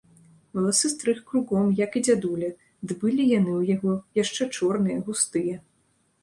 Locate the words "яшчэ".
4.23-4.43